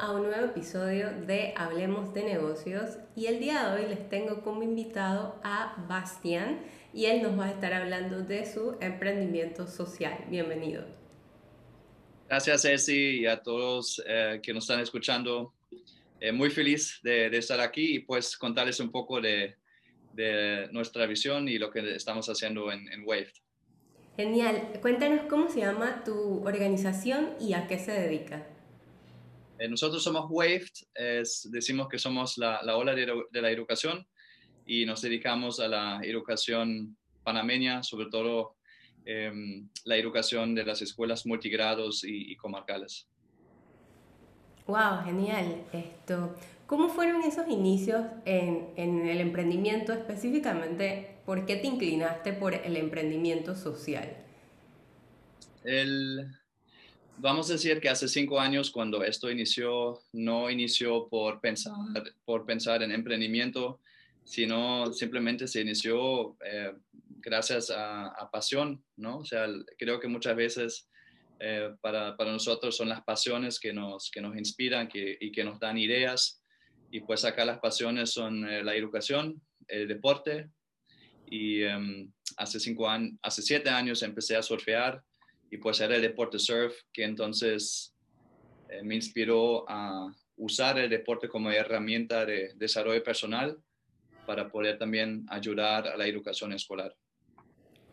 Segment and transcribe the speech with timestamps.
[0.00, 4.42] a un nuevo episodio de Hablemos de Negocios y el día de hoy les tengo
[4.42, 6.60] como invitado a Bastian
[6.94, 10.24] y él nos va a estar hablando de su emprendimiento social.
[10.28, 10.84] Bienvenido.
[12.28, 15.52] Gracias, Ceci, y a todos eh, que nos están escuchando.
[16.20, 19.56] Eh, muy feliz de, estar aquí y pues contarles un poco de,
[20.70, 23.32] nuestra visión y lo que estamos haciendo en, en Wave.
[24.16, 24.70] Genial.
[24.80, 28.46] Cuéntanos cómo se llama tu organización y a qué se dedica.
[29.62, 30.66] Eh, nosotros somos WAVED,
[31.50, 34.04] decimos que somos la, ola de, la educación
[34.66, 38.56] y nos dedicamos a la educación panameña, sobre todo
[39.04, 43.06] em, la educación de las escuelas multigrados y, comarcales.
[44.66, 45.64] Wow, genial.
[45.72, 46.34] Esto,
[46.66, 51.18] ¿cómo fueron esos inicios en, en, el emprendimiento específicamente?
[51.24, 54.16] ¿Por qué te inclinaste por el emprendimiento social?
[55.62, 56.32] El,
[57.18, 61.74] vamos a decir que hace cinco años cuando esto inició, no inició por pensar,
[62.24, 63.80] por pensar en emprendimiento,
[64.24, 66.72] sino simplemente se inició eh,
[67.22, 69.18] gracias a, pasión, ¿no?
[69.18, 69.46] O sea,
[69.78, 70.88] creo que muchas veces
[71.38, 75.44] eh, para, para, nosotros son las pasiones que nos, que nos inspiran que, y que
[75.44, 76.42] nos dan ideas.
[76.90, 80.50] Y pues acá las pasiones son eh, la educación, el deporte.
[81.26, 85.02] Y em, hace, cinco años, hace siete años empecé a surfear
[85.52, 87.94] y pues era el deporte surf que entonces
[88.70, 93.62] eh, me inspiró a usar el deporte como herramienta de desarrollo personal
[94.24, 96.96] para poder también ayudar a la educación escolar.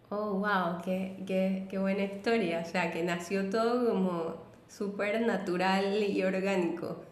[0.09, 2.63] Oh, wow, qué, qué, qué buena historia.
[2.65, 7.03] O sea, que nació todo como súper natural y orgánico.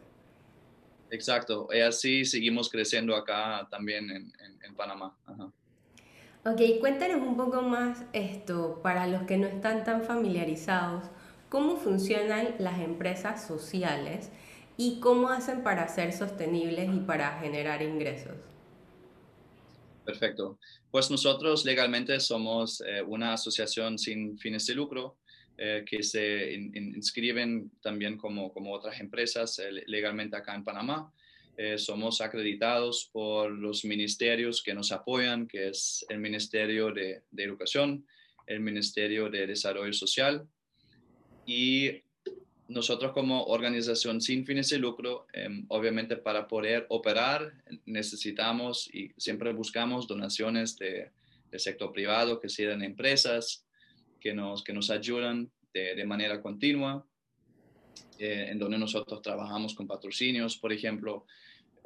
[1.10, 4.32] Exacto, y así seguimos creciendo acá también en,
[4.64, 5.18] en, Panamá.
[6.50, 11.04] Ok, cuéntanos un poco más esto, para los que no están tan familiarizados,
[11.50, 14.32] cómo funcionan las empresas sociales
[14.78, 18.38] y cómo hacen para ser sostenibles y para generar ingresos.
[20.06, 20.58] Perfecto.
[20.90, 25.18] Pues nosotros legalmente somos eh, una asociación sin fines de lucro
[25.58, 31.12] eh, que se inscriben también como, como otras empresas eh, legalmente acá en Panamá.
[31.60, 38.06] Eh, somos acreditados por los ministerios que nos apoyan, que es el Ministerio de, Educación,
[38.46, 40.48] el Ministerio de Desarrollo Social.
[41.48, 42.04] Y
[42.68, 47.52] nosotros como organización sin fines de lucro, em, obviamente para poder operar
[47.86, 51.10] necesitamos y siempre buscamos donaciones de,
[51.50, 53.66] del sector privado, que sean empresas
[54.20, 57.04] que nos, que nos ayudan de, de manera continua,
[58.20, 61.26] eh, en donde nosotros trabajamos con patrocinios, por ejemplo,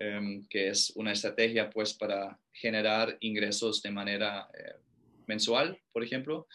[0.03, 4.73] Em, que es una estrategia pues para generar ingresos de manera eh,
[5.27, 6.47] mensual, por ejemplo.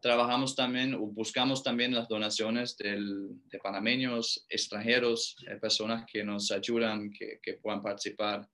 [0.00, 7.10] Trabajamos también o buscamos también las donaciones de panameños, extranjeros, eh, personas que nos ayudan,
[7.10, 8.46] que, que, puedan participar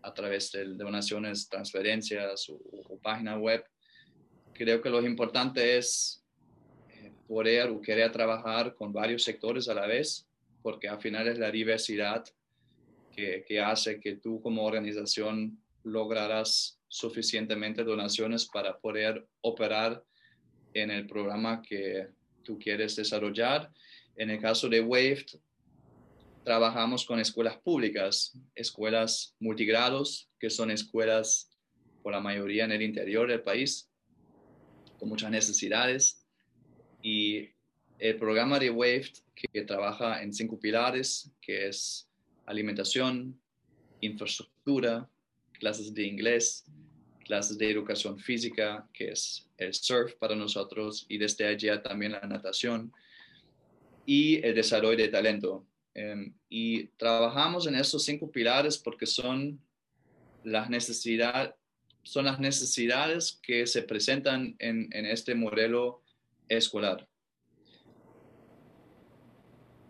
[0.00, 3.62] a través de donaciones, transferencias o, página web.
[4.54, 6.17] Creo que lo importante es
[7.28, 10.26] poder o querer trabajar con varios sectores a la vez,
[10.62, 12.24] porque al final es la diversidad
[13.46, 20.04] que, hace que tú como organización lograrás suficientemente donaciones para poder operar
[20.72, 22.08] en el programa que
[22.44, 23.70] tú quieres desarrollar.
[24.16, 25.26] En el caso de WAVE,
[26.44, 31.50] trabajamos con escuelas públicas, escuelas multigrados, que son escuelas
[32.02, 33.90] por la mayoría en el interior del país,
[34.98, 36.24] con muchas necesidades.
[37.02, 37.48] Y
[37.98, 42.08] el programa de WAVE, que trabaja en cinco pilares, que es
[42.46, 43.38] alimentación,
[44.00, 45.08] infraestructura,
[45.52, 46.64] clases de inglés,
[47.24, 52.20] clases de educación física, que es el surf para nosotros, y desde allá también la
[52.20, 52.92] natación,
[54.06, 55.66] y el desarrollo de talento.
[55.94, 59.60] Em, y trabajamos en estos cinco pilares porque son
[60.44, 61.54] las, necesidad,
[62.02, 66.02] son las necesidades que se presentan en, en este modelo
[66.48, 67.08] escolar.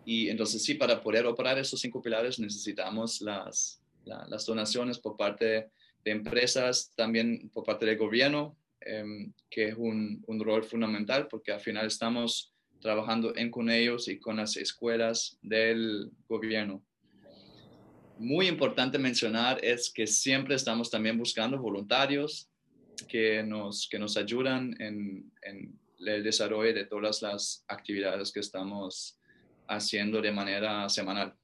[0.09, 5.69] Y entonces sí, para poder operar esos cinco pilares necesitamos las, las donaciones por parte
[6.03, 11.51] de empresas, también por parte del gobierno, em, que es un, un, rol fundamental porque
[11.51, 12.51] al final estamos
[12.81, 16.83] trabajando en con ellos y con las escuelas del gobierno.
[18.17, 22.49] Muy importante mencionar es que siempre estamos también buscando voluntarios
[23.07, 25.31] que nos, que nos ayudan en
[25.99, 29.19] el desarrollo de todas las actividades que estamos
[29.67, 31.35] haciendo de manera semanal.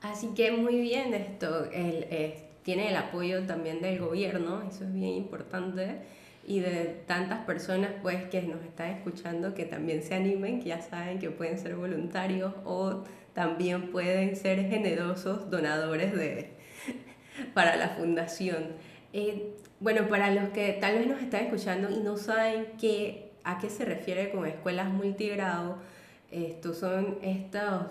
[0.00, 4.92] Así que muy bien esto, el, eh, tiene el apoyo también del gobierno, eso es
[4.92, 6.00] bien importante,
[6.46, 10.80] y de tantas personas pues que nos están escuchando que también se animen, que ya
[10.80, 16.50] saben que pueden ser voluntarios o también pueden ser generosos donadores de,
[17.54, 18.72] para la fundación.
[19.12, 23.58] Eh, bueno, para los que tal vez nos están escuchando y no saben qué, a
[23.58, 25.78] qué se refiere con escuelas multigrado,
[26.30, 27.88] estos son estos,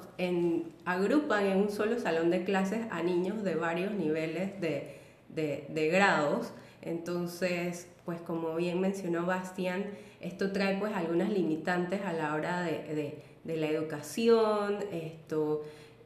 [0.86, 4.96] agrupan en un solo salón de clases a niños de varios niveles de,
[5.30, 6.52] de, de grados.
[6.82, 9.86] Entonces, pues como bien mencionó Bastián,
[10.20, 15.64] esto trae pues algunas limitantes a la hora de, de, la educación, esto,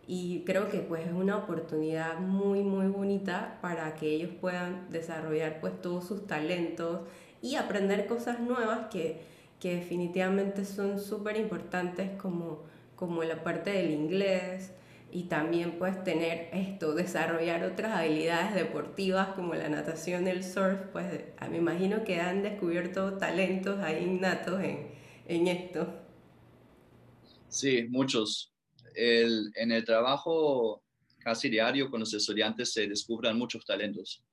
[0.08, 5.60] y creo que pues es una oportunidad muy muy bonita para que ellos puedan desarrollar
[5.62, 7.02] pues todos sus talentos
[7.42, 9.22] y aprender cosas nuevas que,
[9.60, 12.64] que definitivamente son súper importantes como,
[12.96, 14.72] como la parte del inglés,
[15.12, 21.06] y también pues tener esto, desarrollar otras habilidades deportivas como la natación, el surf, pues
[21.50, 24.88] me imagino que han descubierto talentos ahí innatos en,
[25.28, 25.88] en esto.
[27.48, 28.55] Sí, muchos.
[28.96, 30.84] En el trabajo
[31.20, 34.24] casi diario con los estudiantes se descubren muchos talentos.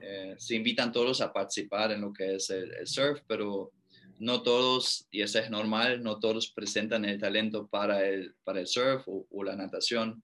[0.00, 3.72] Eh, se invitan todos a participar en lo que es el surf, pero
[4.22, 8.68] no todos, y eso es normal, no todos presentan el talento para el, para el
[8.68, 10.22] surf o, la natación.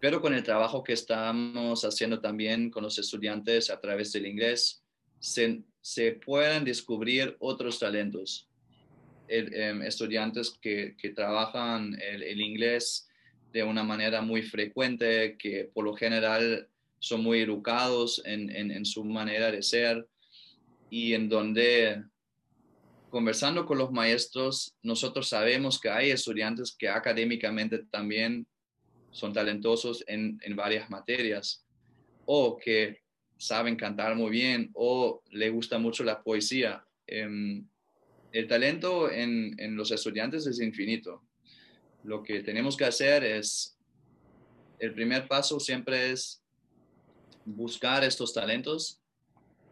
[0.00, 4.84] Pero con el trabajo que estamos haciendo también con los estudiantes a través del inglés,
[5.18, 8.49] se, se pueden descubrir otros talentos.
[9.32, 13.08] Em, estudiantes que, trabajan el, inglés
[13.52, 16.68] de una manera muy frecuente, que por lo general
[16.98, 20.06] son muy educados en su manera de ser
[20.90, 22.02] y en donde
[23.10, 28.46] conversando con los maestros, nosotros sabemos que hay estudiantes que académicamente también
[29.10, 31.64] son talentosos en, varias materias
[32.24, 33.00] o que
[33.36, 36.84] saben cantar muy bien o le gusta mucho la poesía.
[37.06, 37.66] Em,
[38.32, 41.22] el talento en, los estudiantes es infinito.
[42.04, 43.76] Lo que tenemos que hacer es,
[44.78, 46.42] el primer paso siempre es
[47.44, 49.00] buscar estos talentos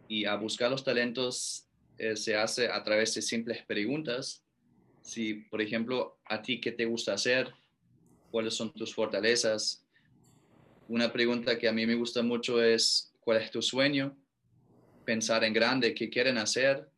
[0.07, 1.67] y a buscar los talentos
[1.97, 4.43] eh, se hace a través de simples preguntas.
[5.01, 7.51] Si, por ejemplo, a ti, ¿qué te gusta hacer?
[8.31, 9.85] ¿Cuáles son tus fortalezas?
[10.87, 14.17] Una pregunta que a mí me gusta mucho es, ¿cuál es tu sueño?
[15.05, 16.88] Pensar en grande, ¿qué quieren hacer?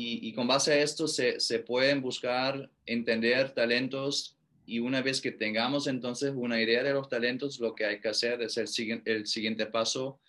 [0.00, 5.32] Y, con base a esto se, se, pueden buscar, entender talentos y una vez que
[5.32, 9.26] tengamos entonces una idea de los talentos, lo que hay que hacer es el, el
[9.26, 10.20] siguiente paso,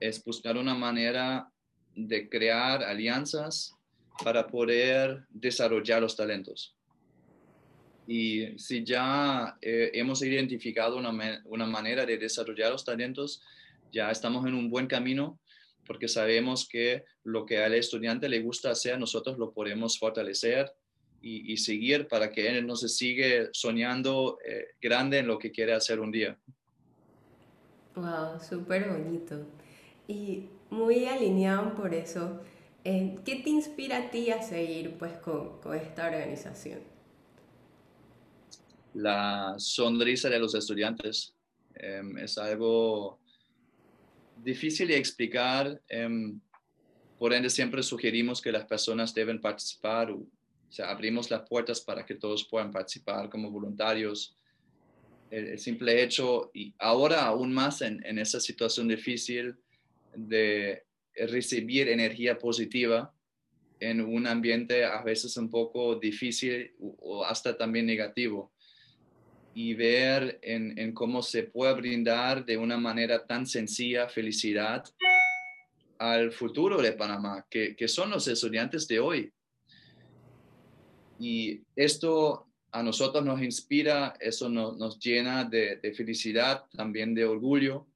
[0.00, 1.48] es buscar una manera
[1.94, 3.76] de crear alianzas
[4.24, 6.74] para poder desarrollar los talentos.
[8.08, 13.42] Y si ya eh, hemos identificado una, una, manera de desarrollar los talentos,
[13.92, 15.38] ya estamos en un buen camino
[15.86, 20.72] porque sabemos que lo que al estudiante le gusta hacer, nosotros lo podemos fortalecer
[21.26, 25.72] y, seguir para que él no se sigue soñando eh, grande en lo que quiere
[25.72, 26.38] hacer un día.
[27.94, 29.46] Wow, súper bonito.
[30.06, 32.42] Y muy alineado por eso,
[32.84, 36.80] eh, ¿qué te inspira a ti a seguir pues, con, con esta organización?
[38.92, 41.34] La sonrisa de los estudiantes
[41.74, 43.18] em, es algo
[44.42, 45.80] difícil de explicar.
[45.88, 46.40] Em,
[47.18, 50.10] por ende, siempre sugerimos que las personas deben participar.
[50.10, 50.26] O,
[50.68, 54.36] sea, abrimos las puertas para que todos puedan participar como voluntarios.
[55.30, 59.56] El, simple hecho, y ahora aún más en, en esa situación difícil,
[60.14, 63.12] de recibir energía positiva
[63.80, 68.53] en un ambiente a veces un poco difícil o hasta también negativo
[69.54, 74.84] y ver en, cómo se puede brindar de una manera tan sencilla felicidad
[75.98, 79.32] al futuro de Panamá, que, son los estudiantes de hoy.
[81.20, 87.86] Y esto a nosotros nos inspira, eso nos, llena de, de, felicidad, también de orgullo.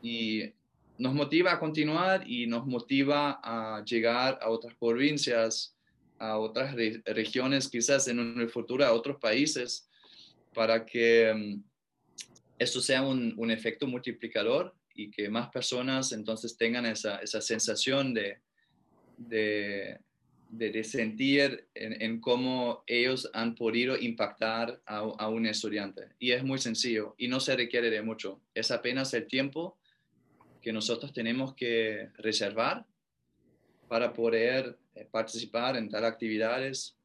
[0.00, 0.52] Y
[0.96, 5.76] nos motiva a continuar y nos motiva a llegar a otras provincias,
[6.18, 6.74] a otras
[7.04, 9.85] regiones, quizás en el futuro a otros países,
[10.56, 11.62] para que mm,
[12.58, 18.38] esto sea un, efecto multiplicador y que más personas entonces tengan esa, sensación de,
[19.18, 19.98] de,
[20.82, 26.08] sentir en, cómo ellos han podido impactar a, a un estudiante.
[26.18, 28.40] Y es muy sencillo y no se requiere de mucho.
[28.54, 29.78] Es apenas el tiempo
[30.62, 32.86] que nosotros tenemos que reservar
[33.88, 36.96] para poder eh, participar en tal actividades.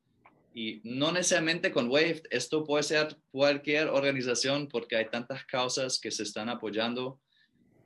[0.54, 6.12] Y no necesariamente con WAVE, esto puede ser cualquier organización porque hay tantas causas que
[6.12, 7.22] se están apoyando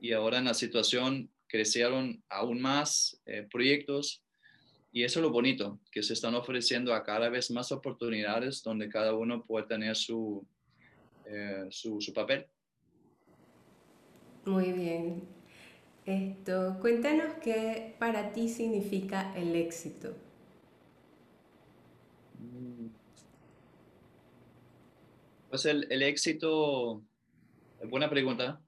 [0.02, 4.26] y ahora en la situación crecieron aún más eh, proyectos
[4.92, 8.88] y eso es lo bonito, que se están ofreciendo a cada vez más oportunidades donde
[8.88, 10.48] cada uno puede tener su,
[11.26, 12.48] eh, su, su, papel.
[14.46, 15.24] Muy bien.
[16.06, 20.16] Esto, cuéntanos qué para ti significa el éxito.
[25.50, 27.04] Pues el, el éxito,
[27.84, 28.62] buena pregunta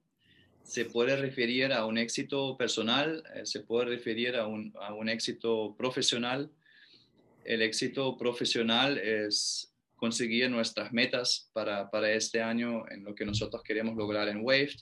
[0.68, 5.08] se puede referir a un éxito personal, eh, se puede referir a un, a un,
[5.08, 6.52] éxito profesional.
[7.46, 13.64] El éxito profesional es conseguir nuestras metas para, para, este año en lo que nosotros
[13.64, 14.76] queremos lograr en Wave,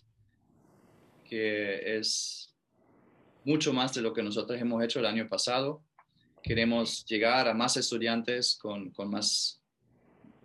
[1.23, 2.51] que es
[3.43, 5.83] mucho más de lo que nosotros hemos hecho el año pasado.
[6.45, 9.63] Queremos llegar a más estudiantes con, con más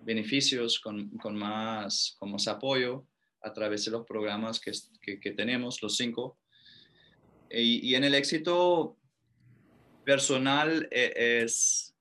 [0.00, 3.06] beneficios, con, con, más, con más apoyo
[3.42, 4.72] a través de los programas que,
[5.20, 6.38] que, tenemos, los cinco.
[7.50, 8.96] Y, en el éxito
[10.02, 11.94] personal eh, es,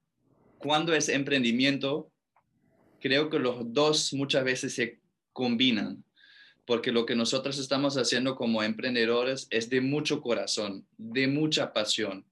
[0.59, 2.09] cuando es emprendimiento,
[3.01, 5.01] creo que los dos muchas veces se
[5.33, 6.05] combinan,
[6.65, 12.25] porque lo que nosotros estamos haciendo como emprendedores es de mucho corazón, de mucha pasión.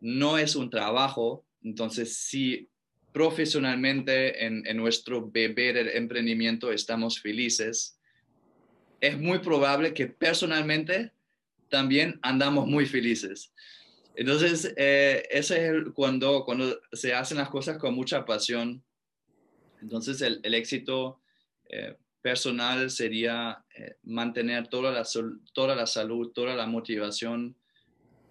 [0.00, 2.68] No es un trabajo, entonces si
[3.12, 7.98] profesionalmente en, nuestro bebé del emprendimiento estamos felices,
[9.00, 11.12] es muy probable que personalmente
[11.68, 13.52] también andamos muy felices.
[14.14, 18.82] Entonces, eh, ese es cuando, cuando se hacen las cosas con mucha pasión.
[19.80, 21.20] Entonces, el, éxito
[21.68, 25.06] eh, personal sería eh, mantener toda la,
[25.52, 27.56] toda la salud, toda la motivación,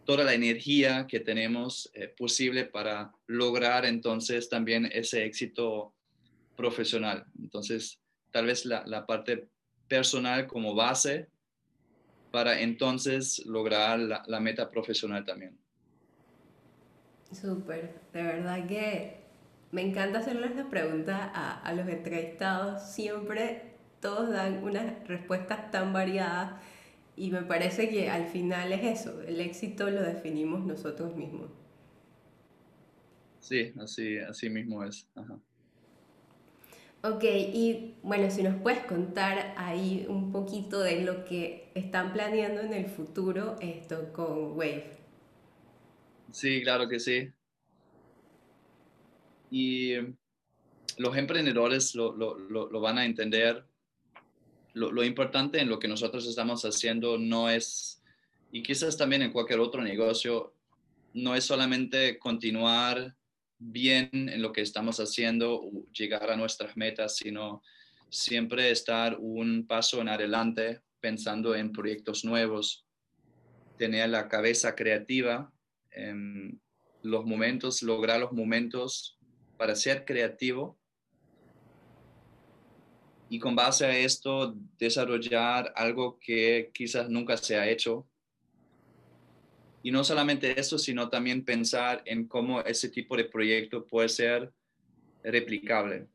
[0.07, 5.93] toda la energía que tenemos posible para lograr entonces también ese éxito
[6.55, 7.25] profesional.
[7.37, 7.99] Entonces,
[8.31, 9.49] tal vez la, la parte
[9.89, 11.27] personal como base
[12.31, 15.57] para entonces lograr la, meta profesional también.
[17.33, 19.17] Súper, de verdad que
[19.71, 22.81] me encanta hacerles la pregunta a, a los entrevistados.
[22.93, 26.61] Siempre todos dan unas respuestas tan variadas
[27.17, 31.49] y me parece que al final es eso, el éxito lo definimos nosotros mismos.
[33.41, 35.09] Sí, así, así mismo es.
[37.03, 42.61] Ok, y bueno, si nos puedes contar ahí un poquito de lo que están planeando
[42.61, 44.97] en el futuro esto con Wave.
[46.31, 47.31] Sí, claro que sí.
[49.49, 49.93] Y
[50.97, 53.63] los emprendedores lo, lo, lo, van a entender.
[54.77, 58.01] Lo, importante en lo que nosotros estamos haciendo no es,
[58.51, 60.53] y quizás también en cualquier otro negocio,
[61.13, 63.15] no es solamente continuar
[63.57, 67.63] bien en lo que estamos haciendo, llegar a nuestras metas, sino
[68.09, 72.85] siempre estar un paso en adelante pensando en proyectos nuevos,
[73.77, 75.51] tener la cabeza creativa,
[75.91, 76.61] en
[77.01, 79.17] los momentos, lograr los momentos
[79.57, 80.77] para ser creativo
[83.29, 88.07] y con base a esto desarrollar algo que quizás nunca se ha hecho
[89.87, 94.51] y no solamente eso, sino también pensar en cómo ese tipo de proyecto puede ser
[95.23, 96.07] replicable.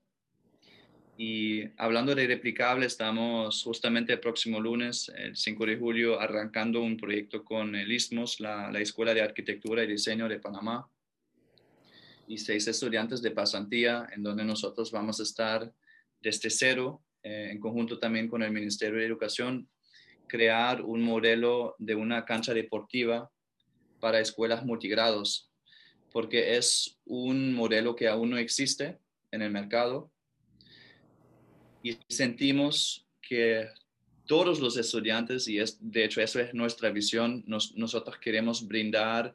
[1.17, 6.97] Y hablando de replicable, estamos justamente el próximo lunes, el 5 de julio, arrancando un
[6.97, 10.89] proyecto con el ISMOS, la, la Escuela de Arquitectura y Diseño de Panamá,
[12.27, 15.73] y seis estudiantes de pasantía, en donde nosotros vamos a estar
[16.23, 19.69] desde cero, eh, en conjunto también con el Ministerio de Educación,
[20.27, 23.31] crear un modelo de una cancha deportiva
[24.01, 25.51] para escuelas multigrados,
[26.11, 28.99] porque es un modelo que aún no existe
[29.31, 30.11] en el mercado.
[31.83, 33.69] Y sentimos que
[34.27, 39.35] todos los estudiantes, y es, de hecho eso es nuestra visión, nosotros queremos brindar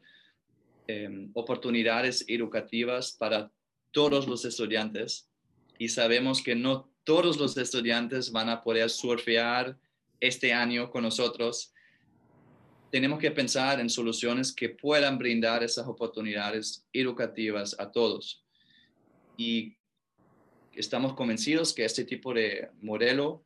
[0.87, 3.51] em, oportunidades educativas para
[3.91, 5.29] todos los estudiantes
[5.77, 9.77] y sabemos que no todos los estudiantes van a poder surfear
[10.19, 11.73] este año con nosotros
[12.89, 18.43] tenemos que pensar en soluciones que puedan brindar esas oportunidades educativas a todos.
[19.35, 19.77] Y
[20.73, 23.43] estamos convencidos que este tipo de modelo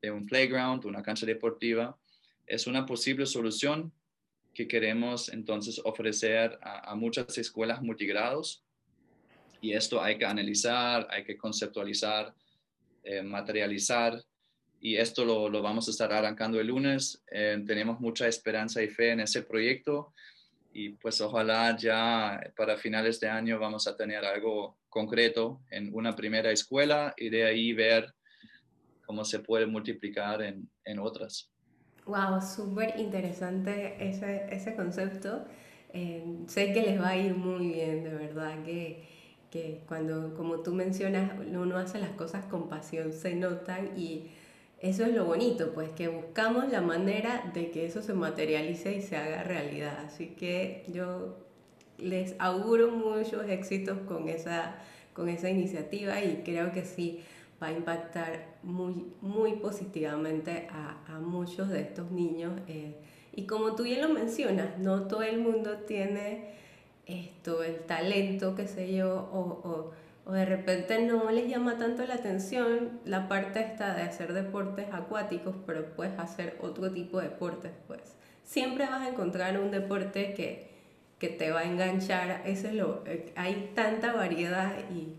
[0.00, 1.98] de un playground, una cancha deportiva,
[2.46, 3.92] es una posible solución
[4.52, 8.61] que queremos entonces ofrecer a, muchas escuelas multigrados.
[9.62, 12.34] Y esto hay que analizar, hay que conceptualizar,
[13.02, 14.22] eh, materializar
[14.80, 17.22] y esto lo, lo, vamos a estar arrancando el lunes.
[17.30, 20.12] Eh, tenemos mucha esperanza y fe en ese proyecto
[20.72, 26.14] y pues ojalá ya para finales de año vamos a tener algo concreto en una
[26.16, 28.12] primera escuela y de ahí ver
[29.06, 31.50] cómo se puede multiplicar en, en otras.
[32.04, 35.44] Wow, súper interesante ese, ese concepto.
[35.94, 39.21] Eh, sé que les va a ir muy bien, de verdad, que,
[39.52, 44.30] que cuando, como tú mencionas, uno hace las cosas con pasión, se notan y
[44.80, 49.02] eso es lo bonito, pues que buscamos la manera de que eso se materialice y
[49.02, 50.06] se haga realidad.
[50.06, 51.36] Así que yo
[51.98, 54.76] les auguro muchos éxitos con esa,
[55.12, 57.20] con esa iniciativa y creo que sí
[57.62, 62.54] va a impactar muy, muy positivamente a, a muchos de estos niños.
[62.68, 62.94] Eh,
[63.34, 66.54] y como tú bien lo mencionas, no todo el mundo tiene
[67.06, 69.92] esto, el talento, qué sé yo, o, o,
[70.24, 74.86] o, de repente no les llama tanto la atención la parte esta de hacer deportes
[74.92, 78.16] acuáticos, pero puedes hacer otro tipo de deportes, pues.
[78.44, 80.70] Siempre vas a encontrar un deporte que,
[81.18, 85.14] que te va a enganchar, eso es lo, eh, hay tanta variedad y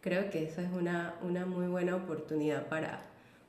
[0.00, 3.02] creo que eso es una, una muy buena oportunidad para,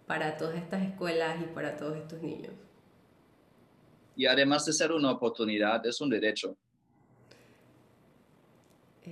[0.08, 2.54] para todas estas escuelas y para todos estos niños.
[4.16, 6.58] Y además de ser una oportunidad, es un derecho.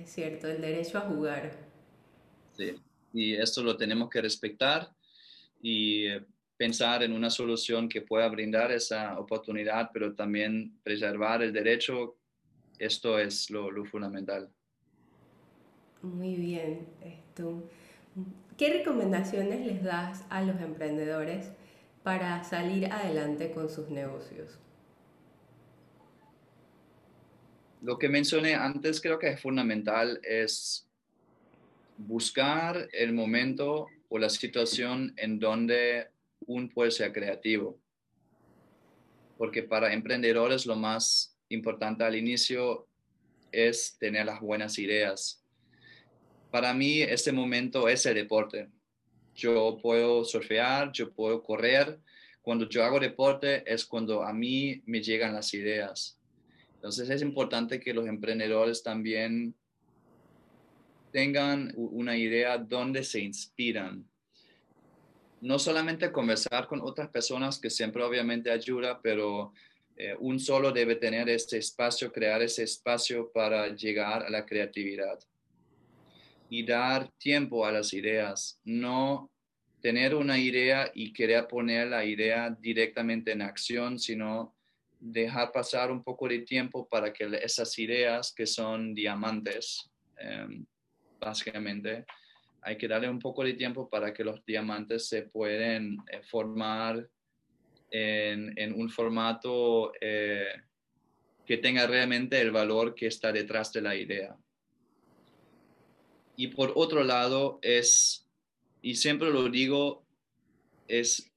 [0.02, 1.52] Es cierto, el derecho a jugar.
[2.52, 2.74] Sí,
[3.12, 4.90] y esto lo tenemos que respetar
[5.62, 6.24] y eh,
[6.56, 12.16] pensar en una solución que pueda brindar esa oportunidad, pero también preservar el derecho
[12.78, 14.50] esto es lo, fundamental.
[16.02, 16.86] Muy bien.
[17.02, 17.62] Esto.
[18.56, 21.52] ¿Qué recomendaciones les das a los emprendedores
[22.02, 24.58] para salir adelante con sus negocios?
[27.86, 30.88] Lo que mencioné antes creo que es fundamental es
[31.96, 36.08] buscar el momento o la situación en donde
[36.48, 37.78] un puede ser creativo.
[39.38, 42.88] Porque para emprendedores lo más importante al inicio
[43.52, 45.44] es tener las buenas ideas.
[46.50, 48.68] Para mí, este momento es el deporte.
[49.36, 52.00] Yo puedo surfear, yo puedo correr.
[52.42, 56.15] Cuando yo hago deporte es cuando a mí me llegan las ideas.
[56.86, 59.56] Entonces es importante que los emprendedores también
[61.10, 64.08] tengan una idea dónde se inspiran.
[65.40, 69.52] No solamente conversar con otras personas, que siempre obviamente ayuda, pero
[69.96, 75.18] eh, un solo debe tener ese espacio, crear ese espacio para llegar a la creatividad
[76.48, 79.28] y dar tiempo a las ideas, no
[79.80, 84.55] tener una idea y querer poner la idea directamente en acción, sino
[84.98, 90.64] dejar pasar un poco de tiempo para que esas ideas que son diamantes, em,
[91.20, 92.04] básicamente,
[92.62, 97.08] hay que darle un poco de tiempo para que los diamantes se pueden eh, formar
[97.90, 100.48] en, un formato eh,
[101.46, 104.36] que tenga realmente el valor que está detrás de la idea.
[106.36, 108.28] Y por otro lado, es,
[108.82, 110.04] y siempre lo digo,
[110.88, 111.32] es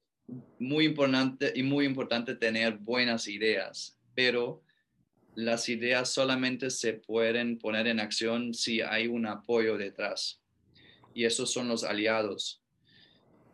[0.60, 4.64] muy importante y muy importante tener buenas ideas, pero
[5.36, 10.42] las ideas solamente se pueden poner en acción si hay un apoyo detrás.
[11.14, 12.62] Y esos son los aliados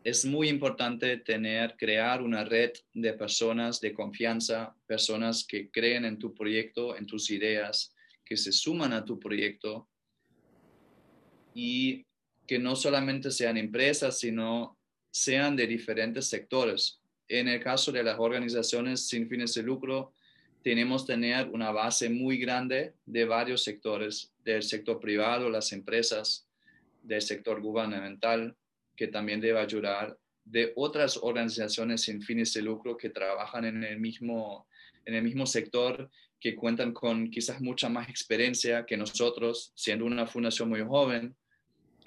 [0.06, 6.16] es muy importante tener, crear una red de personas de confianza, personas que creen en
[6.16, 7.92] tu proyecto, en tus ideas,
[8.24, 9.88] que se suman a tu proyecto
[11.54, 12.06] y
[12.46, 14.75] que no solamente sean empresas, sino
[15.16, 17.00] sean de diferentes sectores.
[17.26, 20.12] En el caso de las organizaciones sin fines de lucro,
[20.62, 26.46] tenemos tener una base muy grande de varios sectores, del sector privado, las empresas,
[27.02, 28.54] del sector gubernamental,
[28.94, 33.98] que también debe ayudar, de otras organizaciones sin fines de lucro que trabajan en el
[33.98, 34.66] mismo,
[35.06, 40.26] en el mismo sector, que cuentan con quizás mucha más experiencia que nosotros, siendo una
[40.26, 41.34] fundación muy joven.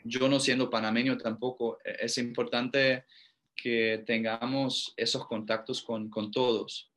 [0.03, 3.05] Yo no siendo panameño tampoco, e-, es importante
[3.55, 6.91] que tengamos esos contactos con, con todos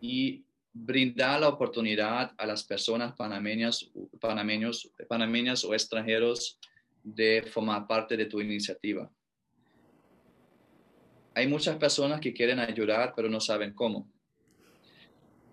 [0.00, 6.58] y brindar la oportunidad a las personas panameñas, panameños, panameñas o extranjeros
[7.02, 9.10] de formar parte de tu iniciativa.
[11.34, 14.08] Hay muchas personas que quieren ayudar, pero no saben cómo.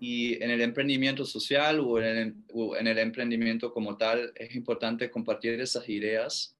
[0.00, 5.88] Y en el emprendimiento social o en el, emprendimiento como tal, es importante compartir esas
[5.88, 6.56] ideas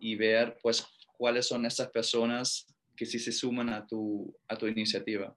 [0.00, 0.84] y ver pues
[1.16, 5.34] cuáles son esas personas que sí se suman a tu, a tu iniciativa.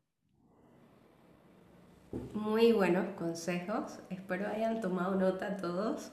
[2.34, 4.00] Muy buenos consejos.
[4.10, 6.12] Espero hayan tomado nota todos.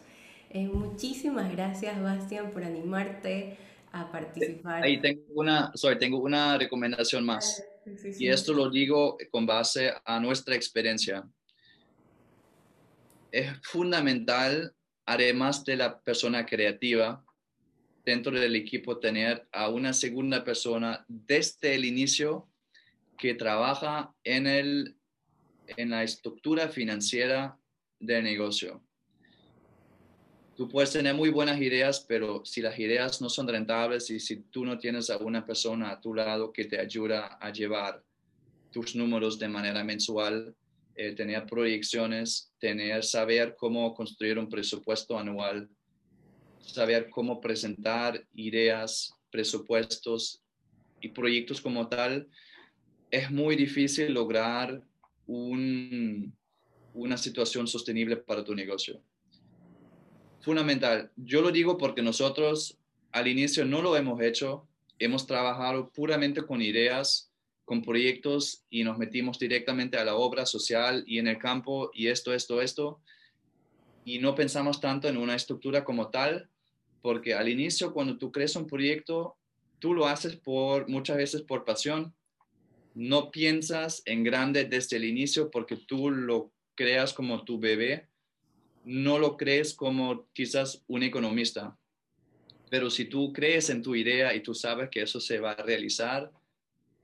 [0.51, 3.57] Eh, muchísimas gracias, Bastian, por animarte
[3.93, 4.83] a participar.
[4.83, 7.63] Ahí tengo una, sorry, tengo una recomendación más.
[8.19, 11.29] Y esto lo digo con base a nuestra experiencia.
[13.33, 14.75] Es fundamental,
[15.07, 17.25] además de la persona creativa,
[18.05, 22.49] dentro del equipo tener a una segunda persona desde el inicio
[23.17, 24.97] que trabaja en, el,
[25.67, 27.59] en la estructura financiera
[27.99, 28.83] del negocio.
[30.61, 34.43] Tú puedes tener muy buenas ideas, pero si las ideas no son rentables y si
[34.43, 38.05] tú no tienes a una persona a tu lado que te ayuda a llevar
[38.71, 40.55] tus números de manera mensual,
[40.97, 45.67] eh, tener proyecciones, tener, saber cómo construir un presupuesto anual,
[46.61, 50.43] saber cómo presentar ideas, presupuestos
[51.01, 52.29] y proyectos como tal,
[53.11, 54.83] es muy difícil lograr
[55.27, 56.37] un,
[56.93, 59.03] una situación sostenible para tu negocio.
[60.41, 61.11] Fundamental.
[61.17, 62.79] Yo lo digo porque nosotros
[63.13, 64.67] al inicio no lo hemos hecho.
[64.99, 67.31] Hemos trabajado puramente con ideas,
[67.65, 72.09] con proyectos y nos metimos directamente a la obra social y en el campo y
[72.09, 73.01] esto, esto, esto.
[74.05, 76.49] Y no pensamos tanto en una estructura como tal,
[77.03, 79.37] porque al inicio cuando tú crees un proyecto,
[79.79, 82.15] tú lo haces por muchas veces por pasión.
[82.95, 88.10] No piensas en grande desde el inicio porque tú lo creas como tu bebé,
[88.91, 91.77] no lo crees como quizás un economista.
[92.71, 95.63] Pero si tú crees en tu idea y tú sabes que eso se va a
[95.63, 96.33] realizar,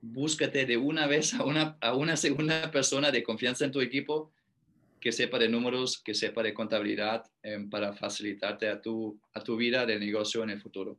[0.01, 4.33] búscate de una vez a una, a una segunda persona de confianza en tu equipo
[4.99, 9.55] que sepa de números, que sepa de contabilidad em, para facilitarte a tu, a tu
[9.55, 10.97] vida de negocio en el futuro.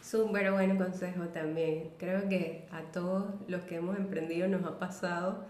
[0.00, 1.90] Súper buen consejo también.
[1.98, 5.46] Creo que a todos los que hemos emprendido nos ha pasado